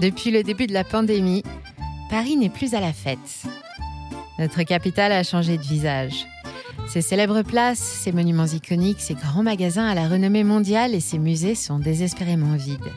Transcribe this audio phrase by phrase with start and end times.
[0.00, 1.42] Depuis le début de la pandémie,
[2.10, 3.44] Paris n'est plus à la fête.
[4.38, 6.26] Notre capitale a changé de visage.
[6.86, 11.18] Ses célèbres places, ses monuments iconiques, ses grands magasins à la renommée mondiale et ses
[11.18, 12.92] musées sont désespérément vides.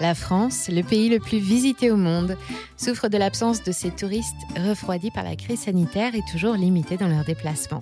[0.00, 2.36] La France, le pays le plus visité au monde,
[2.76, 7.08] souffre de l'absence de ses touristes refroidis par la crise sanitaire et toujours limités dans
[7.08, 7.80] leurs déplacements.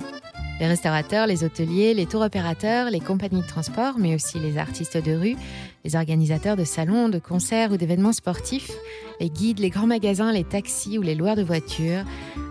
[0.61, 4.97] Les restaurateurs, les hôteliers, les tours opérateurs, les compagnies de transport, mais aussi les artistes
[4.97, 5.37] de rue,
[5.85, 8.71] les organisateurs de salons, de concerts ou d'événements sportifs,
[9.19, 12.05] les guides, les grands magasins, les taxis ou les loueurs de voitures,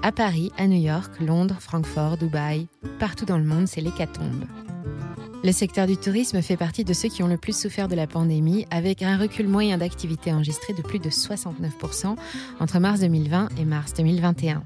[0.04, 2.68] à Paris, à New York, Londres, Francfort, Dubaï,
[3.00, 4.46] partout dans le monde, c'est l'hécatombe.
[5.44, 8.06] Le secteur du tourisme fait partie de ceux qui ont le plus souffert de la
[8.06, 12.16] pandémie, avec un recul moyen d'activité enregistré de plus de 69%
[12.60, 14.64] entre mars 2020 et mars 2021.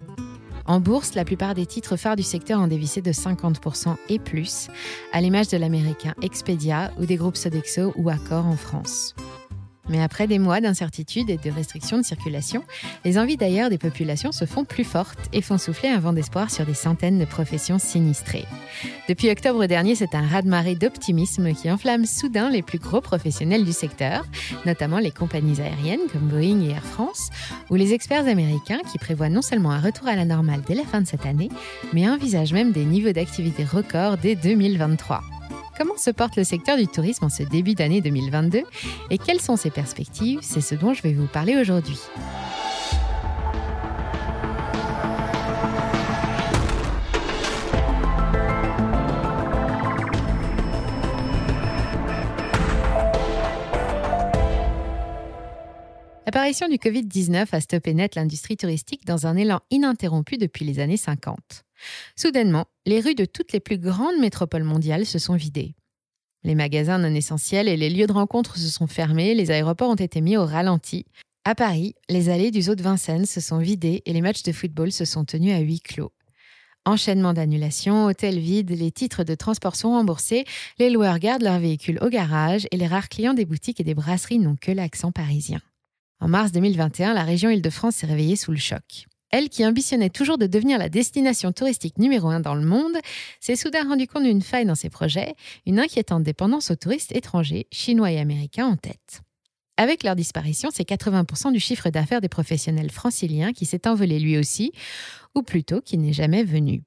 [0.68, 4.70] En bourse, la plupart des titres phares du secteur ont dévissé de 50% et plus,
[5.14, 9.16] à l'image de l'américain Expedia ou des groupes Sodexo ou Accor en France.
[9.90, 12.64] Mais après des mois d'incertitude et de restrictions de circulation,
[13.04, 16.50] les envies d'ailleurs des populations se font plus fortes et font souffler un vent d'espoir
[16.50, 18.46] sur des centaines de professions sinistrées.
[19.08, 23.74] Depuis octobre dernier, c'est un raz-de-marée d'optimisme qui enflamme soudain les plus gros professionnels du
[23.74, 24.26] secteur,
[24.66, 27.30] notamment les compagnies aériennes comme Boeing et Air France,
[27.70, 30.84] ou les experts américains qui prévoient non seulement un retour à la normale dès la
[30.84, 31.50] fin de cette année,
[31.94, 35.22] mais envisagent même des niveaux d'activité records dès 2023.
[35.78, 38.64] Comment se porte le secteur du tourisme en ce début d'année 2022
[39.10, 40.40] et quelles sont ses perspectives?
[40.42, 42.00] C'est ce dont je vais vous parler aujourd'hui.
[56.46, 60.96] L'apparition du Covid-19 a stoppé net l'industrie touristique dans un élan ininterrompu depuis les années
[60.96, 61.40] 50.
[62.16, 65.74] Soudainement, les rues de toutes les plus grandes métropoles mondiales se sont vidées.
[66.44, 69.96] Les magasins non essentiels et les lieux de rencontre se sont fermés, les aéroports ont
[69.96, 71.06] été mis au ralenti.
[71.46, 74.52] À Paris, les allées du Zoo de Vincennes se sont vidées et les matchs de
[74.52, 76.14] football se sont tenus à huis clos.
[76.86, 80.46] Enchaînement d'annulations, hôtels vides, les titres de transport sont remboursés,
[80.78, 83.96] les loueurs gardent leurs véhicules au garage et les rares clients des boutiques et des
[83.96, 85.60] brasseries n'ont que l'accent parisien.
[86.22, 89.06] En mars 2021, la région Île-de-France s'est réveillée sous le choc.
[89.32, 92.96] Elle, qui ambitionnait toujours de devenir la destination touristique numéro un dans le monde,
[93.42, 97.68] s'est soudain rendu compte d'une faille dans ses projets, une inquiétante dépendance aux touristes étrangers,
[97.72, 99.22] chinois et américains en tête.
[99.78, 104.38] Avec leur disparition, c'est 80% du chiffre d'affaires des professionnels franciliens qui s'est envolé lui
[104.38, 104.72] aussi,
[105.36, 106.84] ou plutôt qui n'est jamais venu.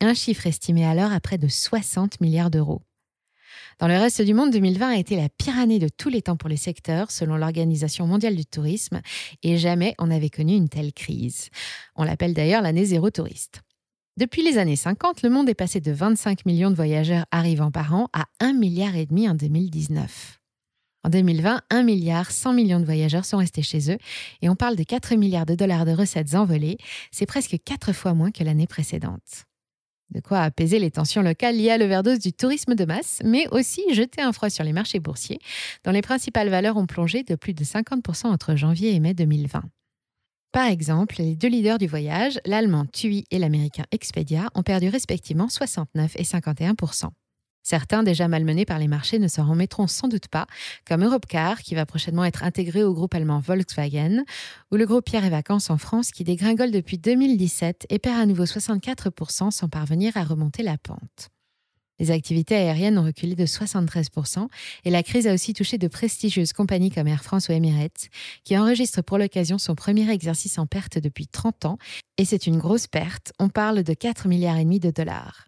[0.00, 2.80] Un chiffre estimé alors à près de 60 milliards d'euros.
[3.78, 6.36] Dans le reste du monde, 2020 a été la pire année de tous les temps
[6.36, 9.00] pour les secteurs, selon l'Organisation mondiale du tourisme,
[9.42, 11.50] et jamais on n'avait connu une telle crise.
[11.94, 13.62] On l'appelle d'ailleurs l'année zéro touriste.
[14.18, 17.94] Depuis les années 50, le monde est passé de 25 millions de voyageurs arrivant par
[17.94, 18.94] an à 1,5 milliard
[19.30, 20.40] en 2019.
[21.06, 23.98] En 2020, 1 milliard 100 millions de voyageurs sont restés chez eux
[24.42, 26.78] et on parle de 4 milliards de dollars de recettes envolées,
[27.12, 29.45] c'est presque 4 fois moins que l'année précédente.
[30.10, 33.82] De quoi apaiser les tensions locales liées à l'overdose du tourisme de masse, mais aussi
[33.92, 35.40] jeter un froid sur les marchés boursiers,
[35.84, 39.62] dont les principales valeurs ont plongé de plus de 50% entre janvier et mai 2020.
[40.52, 45.48] Par exemple, les deux leaders du voyage, l'allemand TUI et l'américain Expedia, ont perdu respectivement
[45.48, 46.74] 69 et 51
[47.68, 50.46] Certains, déjà malmenés par les marchés, ne s'en remettront sans doute pas,
[50.86, 54.22] comme Europcar, qui va prochainement être intégré au groupe allemand Volkswagen,
[54.70, 58.26] ou le groupe Pierre et Vacances en France, qui dégringole depuis 2017 et perd à
[58.26, 61.30] nouveau 64% sans parvenir à remonter la pente.
[61.98, 64.48] Les activités aériennes ont reculé de 73%
[64.84, 68.08] et la crise a aussi touché de prestigieuses compagnies comme Air France ou Emirates,
[68.44, 71.78] qui enregistrent pour l'occasion son premier exercice en perte depuis 30 ans.
[72.18, 75.46] Et c'est une grosse perte, on parle de 4 milliards de dollars.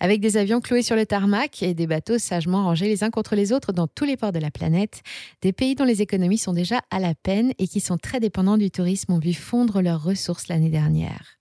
[0.00, 3.34] Avec des avions cloués sur le tarmac et des bateaux sagement rangés les uns contre
[3.34, 5.02] les autres dans tous les ports de la planète,
[5.42, 8.56] des pays dont les économies sont déjà à la peine et qui sont très dépendants
[8.56, 11.37] du tourisme ont vu fondre leurs ressources l'année dernière.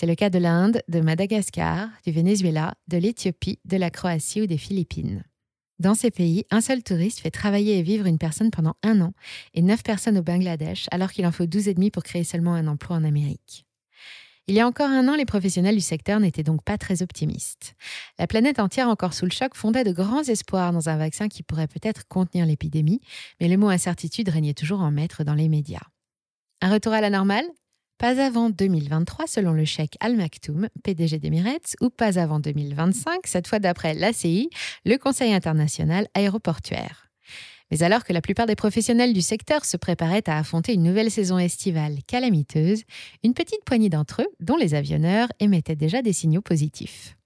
[0.00, 4.46] C'est le cas de l'Inde, de Madagascar, du Venezuela, de l'Éthiopie, de la Croatie ou
[4.46, 5.24] des Philippines.
[5.80, 9.12] Dans ces pays, un seul touriste fait travailler et vivre une personne pendant un an
[9.54, 12.54] et neuf personnes au Bangladesh, alors qu'il en faut douze et demi pour créer seulement
[12.54, 13.66] un emploi en Amérique.
[14.46, 17.74] Il y a encore un an, les professionnels du secteur n'étaient donc pas très optimistes.
[18.20, 21.42] La planète entière encore sous le choc fondait de grands espoirs dans un vaccin qui
[21.42, 23.00] pourrait peut-être contenir l'épidémie,
[23.40, 25.88] mais le mot incertitude régnait toujours en maître dans les médias.
[26.60, 27.46] Un retour à la normale?
[27.98, 33.48] Pas avant 2023 selon le chèque Al Maktoum, PDG d'Emirates, ou pas avant 2025, cette
[33.48, 34.50] fois d'après l'ACI,
[34.84, 37.08] le Conseil international aéroportuaire.
[37.72, 41.10] Mais alors que la plupart des professionnels du secteur se préparaient à affronter une nouvelle
[41.10, 42.84] saison estivale calamiteuse,
[43.24, 47.16] une petite poignée d'entre eux, dont les avionneurs, émettaient déjà des signaux positifs.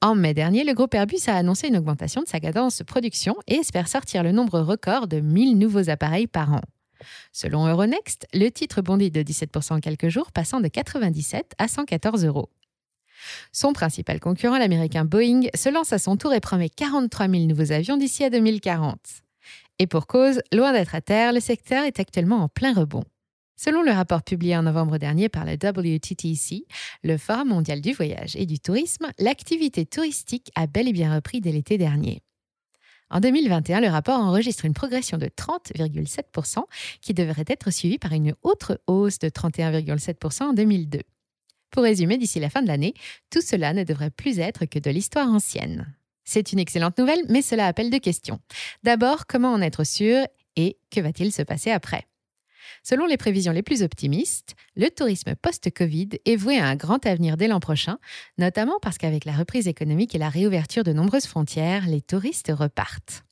[0.00, 3.36] En mai dernier, le groupe Airbus a annoncé une augmentation de sa cadence de production
[3.46, 6.62] et espère sortir le nombre record de 1000 nouveaux appareils par an.
[7.32, 12.24] Selon Euronext, le titre bondit de 17% en quelques jours, passant de 97 à 114
[12.24, 12.50] euros.
[13.52, 17.72] Son principal concurrent, l'américain Boeing, se lance à son tour et promet 43 000 nouveaux
[17.72, 18.98] avions d'ici à 2040.
[19.78, 23.04] Et pour cause, loin d'être à terre, le secteur est actuellement en plein rebond.
[23.56, 26.64] Selon le rapport publié en novembre dernier par le WTTC,
[27.02, 31.42] le Forum mondial du voyage et du tourisme, l'activité touristique a bel et bien repris
[31.42, 32.22] dès l'été dernier.
[33.10, 36.62] En 2021, le rapport enregistre une progression de 30,7%
[37.00, 41.00] qui devrait être suivie par une autre hausse de 31,7% en 2002.
[41.70, 42.94] Pour résumer, d'ici la fin de l'année,
[43.30, 45.92] tout cela ne devrait plus être que de l'histoire ancienne.
[46.24, 48.38] C'est une excellente nouvelle, mais cela appelle deux questions.
[48.84, 50.24] D'abord, comment en être sûr
[50.56, 52.06] et que va-t-il se passer après?
[52.82, 57.36] Selon les prévisions les plus optimistes, le tourisme post-Covid est voué à un grand avenir
[57.36, 57.98] dès l'an prochain,
[58.38, 63.24] notamment parce qu'avec la reprise économique et la réouverture de nombreuses frontières, les touristes repartent.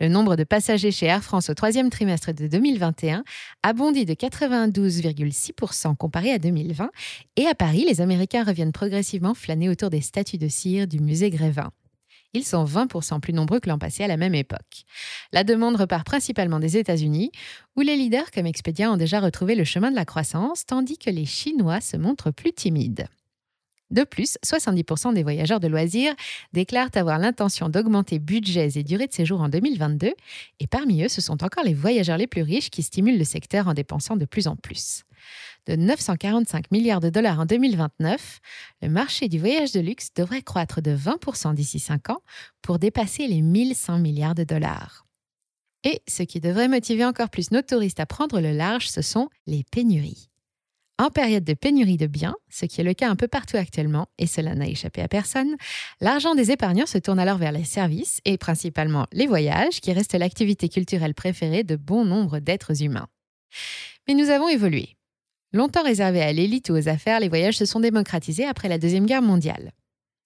[0.00, 3.24] Le nombre de passagers chez Air France au troisième trimestre de 2021
[3.64, 6.90] a bondi de 92,6% comparé à 2020
[7.34, 11.30] et à Paris, les Américains reviennent progressivement flâner autour des statues de cire du musée
[11.30, 11.72] Grévin.
[12.34, 14.84] Ils sont 20% plus nombreux que l'an passé à la même époque.
[15.32, 17.32] La demande repart principalement des États-Unis,
[17.76, 21.10] où les leaders comme Expedia ont déjà retrouvé le chemin de la croissance, tandis que
[21.10, 23.08] les Chinois se montrent plus timides.
[23.90, 26.14] De plus, 70% des voyageurs de loisirs
[26.52, 30.12] déclarent avoir l'intention d'augmenter budgets et durée de séjour en 2022,
[30.60, 33.66] et parmi eux, ce sont encore les voyageurs les plus riches qui stimulent le secteur
[33.66, 35.04] en dépensant de plus en plus.
[35.68, 38.40] De 945 milliards de dollars en 2029,
[38.80, 42.22] le marché du voyage de luxe devrait croître de 20% d'ici 5 ans
[42.62, 45.04] pour dépasser les 1100 milliards de dollars.
[45.84, 49.28] Et ce qui devrait motiver encore plus nos touristes à prendre le large, ce sont
[49.46, 50.30] les pénuries.
[50.98, 54.08] En période de pénurie de biens, ce qui est le cas un peu partout actuellement,
[54.16, 55.54] et cela n'a échappé à personne,
[56.00, 60.14] l'argent des épargnants se tourne alors vers les services et principalement les voyages, qui restent
[60.14, 63.08] l'activité culturelle préférée de bon nombre d'êtres humains.
[64.08, 64.97] Mais nous avons évolué.
[65.54, 69.06] Longtemps réservés à l'élite ou aux affaires, les voyages se sont démocratisés après la Deuxième
[69.06, 69.72] Guerre mondiale.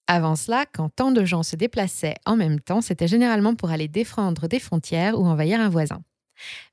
[0.09, 3.87] Avant cela, quand tant de gens se déplaçaient en même temps, c'était généralement pour aller
[3.87, 6.03] défendre des frontières ou envahir un voisin.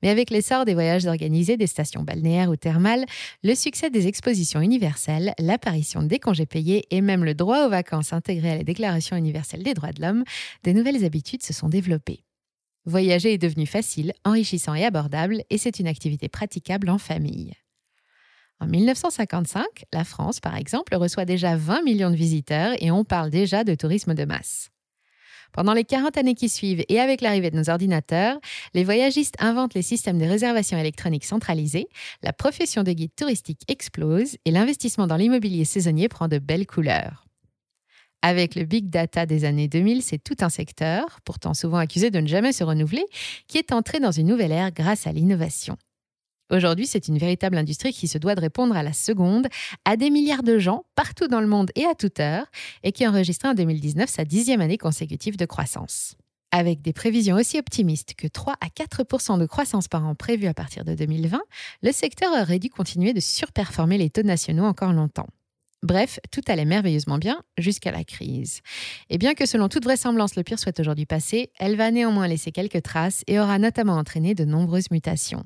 [0.02, 3.06] Mais avec l'essor des voyages organisés, des stations balnéaires ou thermales,
[3.44, 8.12] le succès des expositions universelles, l'apparition des congés payés et même le droit aux vacances
[8.12, 10.24] intégré à la Déclaration universelle des droits de l'homme,
[10.64, 12.24] de nouvelles habitudes se sont développées.
[12.84, 17.54] Voyager est devenu facile, enrichissant et abordable, et c'est une activité praticable en famille.
[18.60, 23.30] En 1955, la France, par exemple, reçoit déjà 20 millions de visiteurs et on parle
[23.30, 24.68] déjà de tourisme de masse.
[25.52, 28.38] Pendant les 40 années qui suivent et avec l'arrivée de nos ordinateurs,
[28.74, 31.88] les voyagistes inventent les systèmes de réservation électronique centralisés,
[32.22, 37.26] la profession de guide touristique explose et l'investissement dans l'immobilier saisonnier prend de belles couleurs.
[38.22, 42.20] Avec le big data des années 2000, c'est tout un secteur, pourtant souvent accusé de
[42.20, 43.06] ne jamais se renouveler,
[43.48, 45.78] qui est entré dans une nouvelle ère grâce à l'innovation.
[46.50, 49.46] Aujourd'hui, c'est une véritable industrie qui se doit de répondre à la seconde,
[49.84, 52.46] à des milliards de gens partout dans le monde et à toute heure,
[52.82, 56.16] et qui enregistre en 2019 sa dixième année consécutive de croissance.
[56.52, 60.54] Avec des prévisions aussi optimistes que 3 à 4% de croissance par an prévue à
[60.54, 61.40] partir de 2020,
[61.82, 65.28] le secteur aurait dû continuer de surperformer les taux nationaux encore longtemps.
[65.82, 68.60] Bref, tout allait merveilleusement bien jusqu'à la crise.
[69.08, 72.50] Et bien que selon toute vraisemblance le pire soit aujourd'hui passé, elle va néanmoins laisser
[72.50, 75.44] quelques traces et aura notamment entraîné de nombreuses mutations.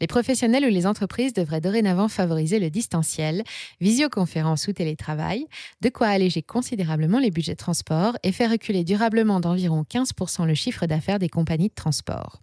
[0.00, 3.44] Les professionnels ou les entreprises devraient dorénavant favoriser le distanciel,
[3.80, 5.46] visioconférence ou télétravail,
[5.82, 10.54] de quoi alléger considérablement les budgets de transport et faire reculer durablement d'environ 15% le
[10.54, 12.40] chiffre d'affaires des compagnies de transport.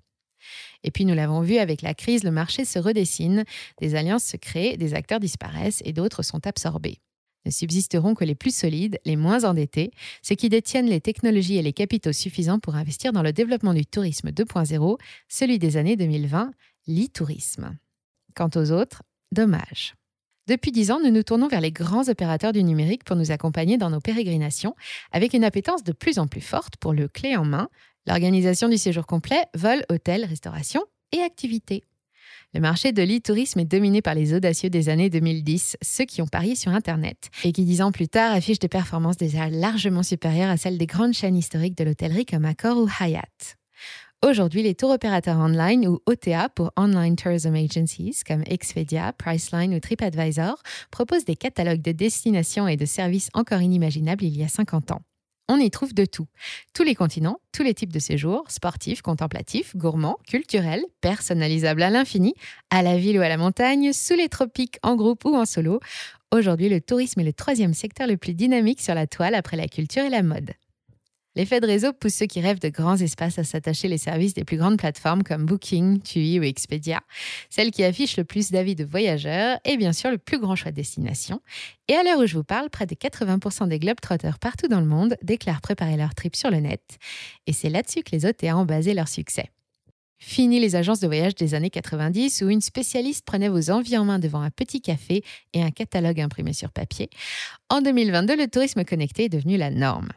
[0.83, 3.43] Et puis nous l'avons vu avec la crise, le marché se redessine,
[3.81, 6.99] des alliances se créent, des acteurs disparaissent et d'autres sont absorbés.
[7.45, 11.61] Ne subsisteront que les plus solides, les moins endettés, ceux qui détiennent les technologies et
[11.61, 14.97] les capitaux suffisants pour investir dans le développement du tourisme 2.0,
[15.27, 16.51] celui des années 2020
[16.87, 17.77] l'e-tourisme.
[18.35, 19.95] Quant aux autres, dommage.
[20.47, 23.77] Depuis dix ans, nous nous tournons vers les grands opérateurs du numérique pour nous accompagner
[23.77, 24.75] dans nos pérégrinations,
[25.11, 27.67] avec une appétence de plus en plus forte pour le clé en main,
[28.05, 31.83] l'organisation du séjour complet, vol, hôtel, restauration et activités.
[32.53, 36.27] Le marché de l'e-tourisme est dominé par les audacieux des années 2010, ceux qui ont
[36.27, 40.49] parié sur Internet, et qui dix ans plus tard affichent des performances déjà largement supérieures
[40.49, 43.57] à celles des grandes chaînes historiques de l'hôtellerie comme Accor ou Hyatt.
[44.25, 49.79] Aujourd'hui, les tours opérateurs online ou OTA pour Online Tourism Agencies comme Expedia, Priceline ou
[49.79, 54.91] TripAdvisor proposent des catalogues de destinations et de services encore inimaginables il y a 50
[54.91, 55.01] ans.
[55.47, 56.25] On y trouve de tout.
[56.73, 62.33] Tous les continents, tous les types de séjours, sportifs, contemplatifs, gourmands, culturels, personnalisables à l'infini,
[62.71, 65.79] à la ville ou à la montagne, sous les tropiques, en groupe ou en solo.
[66.33, 69.67] Aujourd'hui, le tourisme est le troisième secteur le plus dynamique sur la toile après la
[69.67, 70.53] culture et la mode.
[71.37, 74.43] L'effet de réseau pousse ceux qui rêvent de grands espaces à s'attacher les services des
[74.43, 76.99] plus grandes plateformes comme Booking, TUI ou Expedia,
[77.51, 80.71] celles qui affichent le plus d'avis de voyageurs et bien sûr le plus grand choix
[80.71, 81.39] de destinations.
[81.89, 84.87] Et à l'heure où je vous parle, près de 80% des Globetrotters partout dans le
[84.87, 86.81] monde déclarent préparer leur trip sur le net.
[87.45, 89.51] Et c'est là-dessus que les hôtels ont basé leur succès.
[90.17, 94.05] Fini les agences de voyage des années 90 où une spécialiste prenait vos envies en
[94.05, 97.11] main devant un petit café et un catalogue imprimé sur papier.
[97.69, 100.09] En 2022, le tourisme connecté est devenu la norme.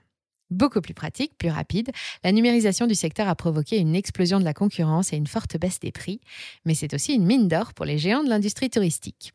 [0.51, 1.91] Beaucoup plus pratique, plus rapide,
[2.25, 5.79] la numérisation du secteur a provoqué une explosion de la concurrence et une forte baisse
[5.79, 6.21] des prix,
[6.65, 9.33] mais c'est aussi une mine d'or pour les géants de l'industrie touristique.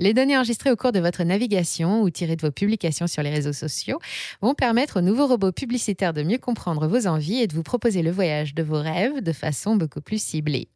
[0.00, 3.30] Les données enregistrées au cours de votre navigation ou tirées de vos publications sur les
[3.30, 3.98] réseaux sociaux
[4.40, 8.02] vont permettre aux nouveaux robots publicitaires de mieux comprendre vos envies et de vous proposer
[8.02, 10.68] le voyage de vos rêves de façon beaucoup plus ciblée.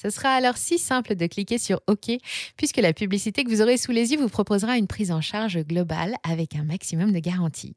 [0.00, 2.10] Ce sera alors si simple de cliquer sur OK,
[2.56, 5.58] puisque la publicité que vous aurez sous les yeux vous proposera une prise en charge
[5.60, 7.76] globale avec un maximum de garanties.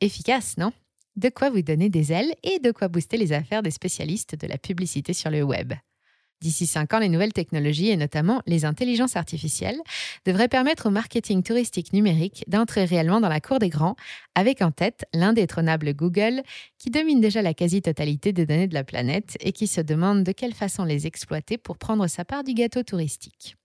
[0.00, 0.72] Efficace, non?
[1.16, 4.46] De quoi vous donner des ailes et de quoi booster les affaires des spécialistes de
[4.46, 5.72] la publicité sur le web.
[6.40, 9.78] D'ici 5 ans, les nouvelles technologies, et notamment les intelligences artificielles,
[10.24, 13.94] devraient permettre au marketing touristique numérique d'entrer réellement dans la cour des grands,
[14.34, 16.42] avec en tête l'indétrônable Google,
[16.78, 20.32] qui domine déjà la quasi-totalité des données de la planète et qui se demande de
[20.32, 23.56] quelle façon les exploiter pour prendre sa part du gâteau touristique.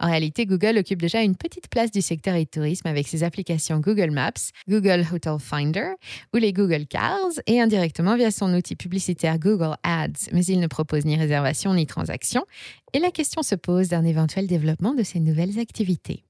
[0.00, 3.80] En réalité, Google occupe déjà une petite place du secteur et tourisme avec ses applications
[3.80, 5.90] Google Maps, Google Hotel Finder
[6.32, 10.68] ou les Google Cars et indirectement via son outil publicitaire Google Ads, mais il ne
[10.68, 12.44] propose ni réservation ni transaction
[12.92, 16.24] et la question se pose d'un éventuel développement de ces nouvelles activités.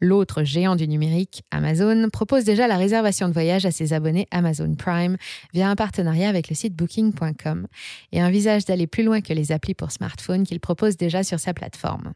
[0.00, 4.74] L'autre géant du numérique, Amazon, propose déjà la réservation de voyage à ses abonnés Amazon
[4.74, 5.16] Prime
[5.54, 7.66] via un partenariat avec le site booking.com
[8.12, 11.54] et envisage d'aller plus loin que les applis pour smartphone qu'il propose déjà sur sa
[11.54, 12.12] plateforme.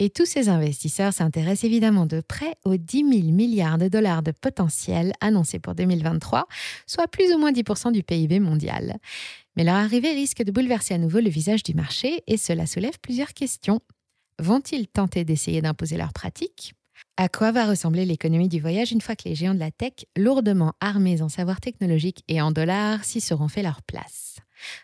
[0.00, 4.30] Et tous ces investisseurs s'intéressent évidemment de près aux 10 000 milliards de dollars de
[4.30, 6.46] potentiel annoncés pour 2023,
[6.86, 8.98] soit plus ou moins 10% du PIB mondial.
[9.56, 13.00] Mais leur arrivée risque de bouleverser à nouveau le visage du marché et cela soulève
[13.00, 13.80] plusieurs questions.
[14.38, 16.74] Vont-ils tenter d'essayer d'imposer leurs pratiques?
[17.16, 20.04] À quoi va ressembler l'économie du voyage une fois que les géants de la tech,
[20.16, 24.36] lourdement armés en savoir technologique et en dollars, s'y seront fait leur place?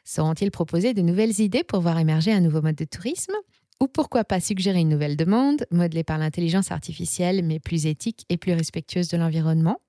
[0.05, 3.35] Sauront-ils proposer de nouvelles idées pour voir émerger un nouveau mode de tourisme?
[3.81, 8.37] Ou pourquoi pas suggérer une nouvelle demande, modelée par l'intelligence artificielle, mais plus éthique et
[8.37, 9.81] plus respectueuse de l'environnement?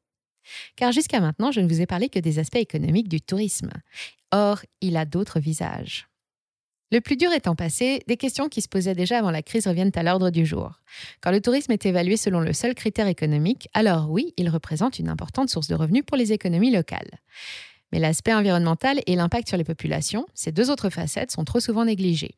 [0.76, 3.72] Car jusqu'à maintenant, je ne vous ai parlé que des aspects économiques du tourisme.
[4.32, 6.08] Or, il a d'autres visages.
[6.92, 9.92] Le plus dur étant passé, des questions qui se posaient déjà avant la crise reviennent
[9.96, 10.80] à l'ordre du jour.
[11.20, 15.10] Quand le tourisme est évalué selon le seul critère économique, alors oui, il représente une
[15.10, 17.20] importante source de revenus pour les économies locales.
[17.92, 21.86] Mais l'aspect environnemental et l'impact sur les populations, ces deux autres facettes, sont trop souvent
[21.86, 22.38] négligées.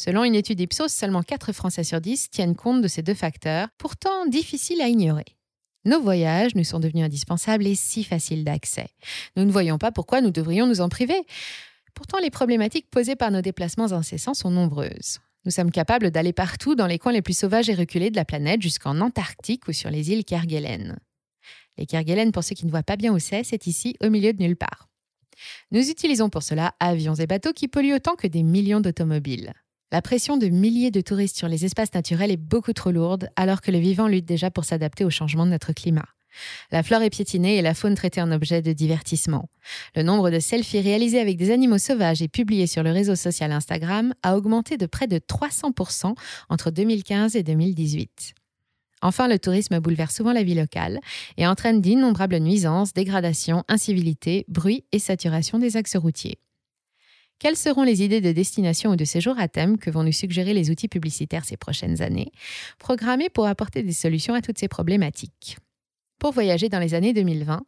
[0.00, 3.66] Selon une étude Ipsos, seulement 4 Français sur 10 tiennent compte de ces deux facteurs,
[3.78, 5.24] pourtant difficiles à ignorer.
[5.84, 8.90] Nos voyages nous sont devenus indispensables et si faciles d'accès.
[9.34, 11.20] Nous ne voyons pas pourquoi nous devrions nous en priver.
[11.94, 15.18] Pourtant, les problématiques posées par nos déplacements incessants sont nombreuses.
[15.44, 18.24] Nous sommes capables d'aller partout dans les coins les plus sauvages et reculés de la
[18.24, 20.96] planète, jusqu'en Antarctique ou sur les îles Kerguelen.
[21.76, 24.32] Les Kerguelen, pour ceux qui ne voient pas bien où c'est, c'est ici, au milieu
[24.32, 24.88] de nulle part.
[25.72, 29.54] Nous utilisons pour cela avions et bateaux qui polluent autant que des millions d'automobiles.
[29.90, 33.62] La pression de milliers de touristes sur les espaces naturels est beaucoup trop lourde, alors
[33.62, 36.04] que le vivant lutte déjà pour s'adapter au changement de notre climat.
[36.70, 39.48] La flore est piétinée et la faune traitée en objet de divertissement.
[39.96, 43.50] Le nombre de selfies réalisés avec des animaux sauvages et publiés sur le réseau social
[43.50, 46.14] Instagram a augmenté de près de 300%
[46.50, 48.34] entre 2015 et 2018.
[49.00, 51.00] Enfin, le tourisme bouleverse souvent la vie locale
[51.38, 56.38] et entraîne d'innombrables nuisances, dégradations, incivilités, bruit et saturation des axes routiers.
[57.38, 60.54] Quelles seront les idées de destination ou de séjour à thème que vont nous suggérer
[60.54, 62.32] les outils publicitaires ces prochaines années,
[62.80, 65.56] programmés pour apporter des solutions à toutes ces problématiques.
[66.18, 67.60] Pour voyager dans les années 2020,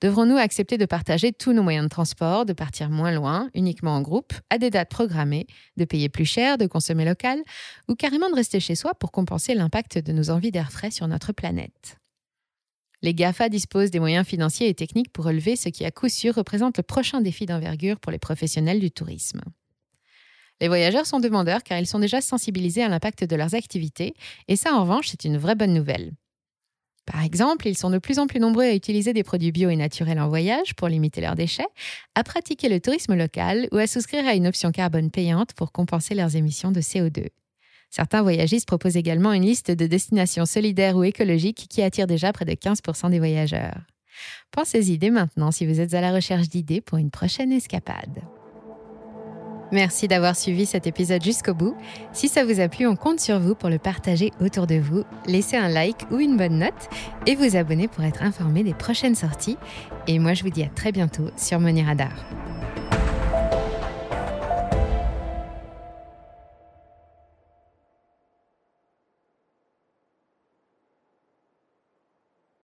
[0.00, 4.00] devrons-nous accepter de partager tous nos moyens de transport, de partir moins loin, uniquement en
[4.00, 7.42] groupe, à des dates programmées, de payer plus cher, de consommer local,
[7.86, 11.06] ou carrément de rester chez soi pour compenser l'impact de nos envies d'air frais sur
[11.06, 11.98] notre planète?
[13.02, 16.34] Les GAFA disposent des moyens financiers et techniques pour relever ce qui à coup sûr
[16.34, 19.40] représente le prochain défi d'envergure pour les professionnels du tourisme.
[20.60, 24.14] Les voyageurs sont demandeurs car ils sont déjà sensibilisés à l'impact de leurs activités,
[24.48, 26.12] et ça en revanche c'est une vraie bonne nouvelle.
[27.06, 29.76] Par exemple, ils sont de plus en plus nombreux à utiliser des produits bio et
[29.76, 31.68] naturels en voyage pour limiter leurs déchets,
[32.14, 36.14] à pratiquer le tourisme local ou à souscrire à une option carbone payante pour compenser
[36.14, 37.28] leurs émissions de CO2.
[37.90, 42.44] Certains voyagistes proposent également une liste de destinations solidaires ou écologiques qui attire déjà près
[42.44, 43.80] de 15% des voyageurs.
[44.50, 48.22] Pensez-y dès maintenant si vous êtes à la recherche d'idées pour une prochaine escapade.
[49.70, 51.76] Merci d'avoir suivi cet épisode jusqu'au bout.
[52.12, 55.04] Si ça vous a plu, on compte sur vous pour le partager autour de vous.
[55.26, 56.88] Laissez un like ou une bonne note
[57.26, 59.58] et vous abonner pour être informé des prochaines sorties.
[60.06, 62.14] Et moi, je vous dis à très bientôt sur Money Radar.